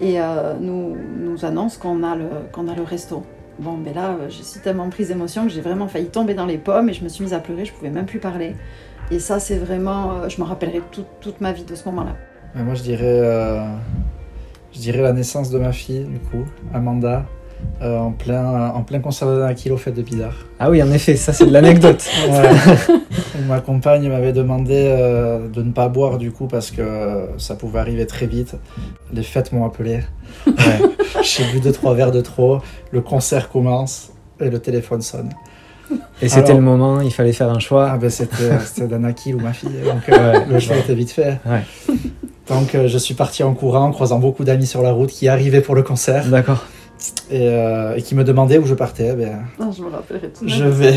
et 0.00 0.20
euh, 0.20 0.54
nous, 0.58 0.96
nous 1.20 1.44
annonce 1.44 1.76
qu'on 1.76 2.02
a, 2.02 2.16
le, 2.16 2.26
qu'on 2.52 2.68
a 2.68 2.74
le 2.74 2.82
resto. 2.82 3.22
Bon, 3.58 3.76
mais 3.76 3.92
là, 3.92 4.10
euh, 4.20 4.28
je 4.28 4.42
suis 4.42 4.60
tellement 4.60 4.88
prise 4.90 5.08
d'émotion 5.08 5.44
que 5.44 5.50
j'ai 5.50 5.60
vraiment 5.60 5.86
failli 5.88 6.06
tomber 6.06 6.34
dans 6.34 6.46
les 6.46 6.58
pommes 6.58 6.88
et 6.88 6.92
je 6.92 7.04
me 7.04 7.08
suis 7.08 7.22
mise 7.22 7.32
à 7.34 7.38
pleurer, 7.38 7.64
je 7.64 7.72
pouvais 7.72 7.90
même 7.90 8.06
plus 8.06 8.18
parler. 8.18 8.56
Et 9.10 9.18
ça, 9.18 9.38
c'est 9.38 9.58
vraiment. 9.58 10.12
euh, 10.12 10.28
je 10.28 10.40
me 10.40 10.46
rappellerai 10.46 10.80
toute- 10.90 11.06
toute 11.20 11.40
ma 11.40 11.52
vie 11.52 11.64
de 11.64 11.74
ce 11.74 11.84
moment-là. 11.88 12.16
Moi, 12.56 12.74
je 12.74 12.82
dirais, 12.82 13.02
euh, 13.04 13.64
je 14.72 14.78
dirais 14.80 15.02
la 15.02 15.12
naissance 15.12 15.50
de 15.50 15.58
ma 15.58 15.72
fille, 15.72 16.04
du 16.04 16.18
coup, 16.18 16.44
Amanda, 16.72 17.26
euh, 17.82 17.98
en 17.98 18.12
plein, 18.12 18.70
en 18.70 18.82
plein 18.82 19.00
concert 19.00 19.28
Danakil 19.28 19.72
au 19.72 19.76
fait 19.76 19.90
de 19.92 20.02
Bidart. 20.02 20.34
Ah 20.58 20.70
oui, 20.70 20.82
en 20.82 20.90
effet, 20.92 21.16
ça 21.16 21.32
c'est 21.32 21.46
de 21.46 21.52
l'anecdote. 21.52 22.04
Ouais. 22.28 22.94
Ma 23.48 23.60
compagne 23.60 24.08
m'avait 24.08 24.32
demandé 24.32 24.74
euh, 24.88 25.48
de 25.48 25.62
ne 25.62 25.72
pas 25.72 25.88
boire 25.88 26.18
du 26.18 26.30
coup 26.30 26.46
parce 26.46 26.70
que 26.70 27.26
ça 27.36 27.54
pouvait 27.56 27.78
arriver 27.80 28.06
très 28.06 28.26
vite. 28.26 28.54
Les 29.12 29.22
fêtes 29.22 29.52
m'ont 29.52 29.64
appelé. 29.66 30.00
Ouais. 30.46 30.54
J'ai 31.22 31.44
bu 31.52 31.60
deux 31.60 31.72
trois 31.72 31.94
verres 31.94 32.12
de 32.12 32.20
trop. 32.20 32.60
Le 32.92 33.00
concert 33.00 33.48
commence 33.50 34.12
et 34.40 34.50
le 34.50 34.58
téléphone 34.60 35.02
sonne. 35.02 35.30
Et 36.22 36.28
c'était 36.28 36.54
le 36.54 36.60
moment, 36.62 37.00
il 37.00 37.12
fallait 37.12 37.32
faire 37.32 37.50
un 37.50 37.56
Ah 37.56 37.60
choix. 37.60 37.96
ben 37.98 38.08
c'était 38.08 38.58
c'était 38.64 38.86
Danakil 38.86 39.34
ou 39.34 39.40
ma 39.40 39.52
fille. 39.52 39.68
Donc 39.84 40.08
euh, 40.08 40.40
le 40.48 40.58
choix 40.58 40.76
était 40.76 40.94
vite 40.94 41.10
fait. 41.10 41.38
Donc 42.48 42.74
euh, 42.74 42.88
je 42.88 42.98
suis 42.98 43.14
parti 43.14 43.42
en 43.42 43.52
courant, 43.54 43.90
croisant 43.90 44.18
beaucoup 44.18 44.44
d'amis 44.44 44.66
sur 44.66 44.82
la 44.82 44.92
route 44.92 45.10
qui 45.10 45.28
arrivaient 45.28 45.60
pour 45.60 45.74
le 45.74 45.82
concert 45.82 46.26
D'accord. 46.28 46.64
Et, 47.30 47.48
euh, 47.48 47.96
et 47.96 48.02
qui 48.02 48.14
me 48.14 48.24
demandaient 48.24 48.58
où 48.58 48.66
je 48.66 48.74
partais. 48.74 49.14
Ben, 49.14 49.72
je 49.72 49.82
me 49.82 49.88
rappellerai 49.88 50.30
Je 50.46 50.64
vais. 50.64 50.94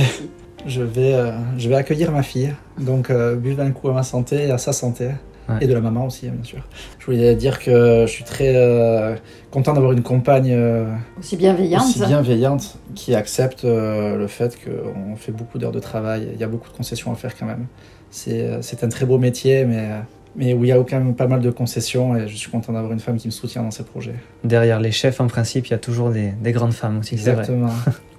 je 0.66 0.82
vais, 0.82 1.14
euh, 1.14 1.32
je 1.58 1.70
vais 1.70 1.76
accueillir 1.76 2.12
ma 2.12 2.24
fille. 2.24 2.54
Donc, 2.80 3.10
euh, 3.10 3.36
buvez 3.36 3.64
un 3.64 3.72
coup 3.72 3.90
à 3.90 3.94
ma 3.94 4.04
santé 4.04 4.48
et 4.48 4.52
à 4.52 4.58
sa 4.58 4.74
santé. 4.74 5.10
Ouais. 5.50 5.56
Et 5.62 5.68
de 5.68 5.74
la 5.74 5.80
maman 5.80 6.06
aussi, 6.08 6.28
bien 6.28 6.44
sûr. 6.44 6.60
Je 7.00 7.06
voulais 7.06 7.34
dire 7.36 7.60
que 7.60 8.02
je 8.06 8.12
suis 8.12 8.26
très 8.26 8.54
euh, 8.56 9.16
content 9.50 9.72
d'avoir 9.74 9.94
une 9.94 10.04
compagne 10.04 10.52
euh, 10.52 10.86
Aussi 11.18 11.38
bienveillante. 11.38 11.84
aussi 11.84 12.00
bienveillante 12.06 12.78
qui 12.96 13.16
accepte 13.16 13.64
euh, 13.64 14.18
le 14.18 14.28
fait 14.28 14.58
qu'on 14.62 15.16
fait 15.16 15.32
beaucoup 15.32 15.58
d'heures 15.58 15.72
de 15.72 15.80
travail. 15.80 16.28
Il 16.34 16.40
y 16.40 16.44
a 16.44 16.48
beaucoup 16.48 16.70
de 16.70 16.76
concessions 16.76 17.14
à 17.14 17.16
faire 17.16 17.38
quand 17.38 17.46
même. 17.46 17.66
C'est 18.12 18.58
c'est 18.62 18.84
un 18.84 18.90
très 18.90 19.06
beau 19.06 19.18
métier, 19.20 19.64
mais, 19.64 19.78
euh, 19.80 20.00
mais 20.38 20.53
où 20.53 20.63
il 20.63 20.67
y 20.67 20.72
a 20.72 20.77
quand 20.77 21.00
même 21.00 21.15
pas 21.15 21.27
mal 21.27 21.41
de 21.41 21.50
concessions 21.50 22.15
et 22.15 22.27
je 22.27 22.36
suis 22.36 22.50
content 22.50 22.72
d'avoir 22.72 22.94
une 22.94 23.00
femme 23.00 23.17
qui 23.17 23.27
me 23.27 23.32
soutient 23.32 23.63
dans 23.63 23.72
ses 23.72 23.84
projets. 23.84 24.15
Derrière 24.44 24.79
les 24.79 24.91
chefs, 24.91 25.20
en 25.20 25.27
principe, 25.27 25.67
il 25.67 25.72
y 25.72 25.74
a 25.74 25.79
toujours 25.79 26.12
des, 26.12 26.32
des 26.41 26.51
grandes 26.51 26.74
femmes 26.74 27.00
aussi, 27.00 27.17
c'est 27.17 27.32
vrai. 27.32 27.41
Exactement. 27.41 27.74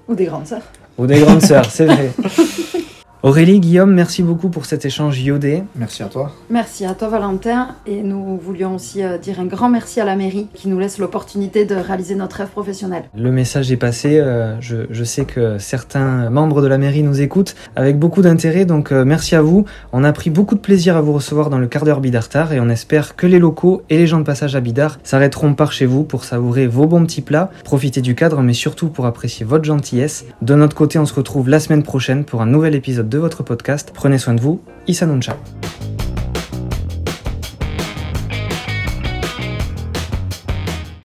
Ou 0.08 0.14
des 0.14 0.24
grandes 0.24 0.46
sœurs. 0.46 0.62
Ou 0.98 1.06
des 1.06 1.20
grandes 1.20 1.42
sœurs, 1.42 1.70
c'est 1.70 1.86
vrai. 1.86 2.10
Aurélie, 3.24 3.58
Guillaume, 3.58 3.92
merci 3.94 4.22
beaucoup 4.22 4.48
pour 4.48 4.64
cet 4.64 4.84
échange 4.84 5.20
iodé. 5.20 5.64
Merci 5.74 6.04
à 6.04 6.06
toi. 6.06 6.30
Merci 6.50 6.84
à 6.86 6.94
toi 6.94 7.08
Valentin 7.08 7.70
et 7.84 8.02
nous 8.02 8.36
voulions 8.36 8.76
aussi 8.76 9.02
euh, 9.02 9.18
dire 9.18 9.40
un 9.40 9.46
grand 9.46 9.68
merci 9.68 10.00
à 10.00 10.04
la 10.04 10.14
mairie 10.14 10.46
qui 10.54 10.68
nous 10.68 10.78
laisse 10.78 10.98
l'opportunité 10.98 11.64
de 11.64 11.74
réaliser 11.74 12.14
notre 12.14 12.36
rêve 12.36 12.50
professionnel. 12.50 13.02
Le 13.16 13.32
message 13.32 13.72
est 13.72 13.76
passé. 13.76 14.20
euh, 14.20 14.56
je, 14.60 14.76
je 14.90 15.02
sais 15.02 15.24
que 15.24 15.58
certains 15.58 16.30
membres 16.30 16.62
de 16.62 16.68
la 16.68 16.78
mairie 16.78 17.02
nous 17.02 17.20
écoutent 17.20 17.56
avec 17.74 17.98
beaucoup 17.98 18.22
d'intérêt, 18.22 18.64
donc 18.64 18.92
euh, 18.92 19.04
merci 19.04 19.34
à 19.34 19.42
vous. 19.42 19.64
On 19.92 20.04
a 20.04 20.12
pris 20.12 20.30
beaucoup 20.30 20.54
de 20.54 20.60
plaisir 20.60 20.96
à 20.96 21.00
vous 21.00 21.12
recevoir 21.12 21.50
dans 21.50 21.58
le 21.58 21.66
quart 21.66 21.84
d'heure 21.84 22.00
Bidartar 22.00 22.52
et 22.52 22.60
on 22.60 22.68
espère 22.68 23.16
que 23.16 23.26
les 23.26 23.40
locaux 23.40 23.82
et 23.90 23.98
les 23.98 24.06
gens 24.06 24.20
de 24.20 24.24
passage 24.24 24.54
à 24.54 24.60
Bidart 24.60 25.00
s'arrêteront 25.02 25.54
par 25.54 25.72
chez 25.72 25.86
vous 25.86 26.04
pour 26.04 26.22
savourer 26.22 26.68
vos 26.68 26.86
bons 26.86 27.04
petits 27.04 27.22
plats, 27.22 27.50
profiter 27.64 28.00
du 28.00 28.14
cadre, 28.14 28.42
mais 28.42 28.52
surtout 28.52 28.90
pour 28.90 29.06
apprécier 29.06 29.44
votre 29.44 29.64
gentillesse. 29.64 30.24
De 30.40 30.54
notre 30.54 30.76
côté, 30.76 31.00
on 31.00 31.04
se 31.06 31.14
retrouve 31.14 31.48
la 31.48 31.58
semaine 31.58 31.82
prochaine 31.82 32.22
pour 32.24 32.42
un 32.42 32.46
nouvel 32.46 32.76
épisode 32.76 33.07
de 33.08 33.18
votre 33.18 33.42
podcast. 33.42 33.90
Prenez 33.94 34.18
soin 34.18 34.34
de 34.34 34.40
vous, 34.40 34.62
Issa 34.86 35.06
Nuncha. 35.06 35.36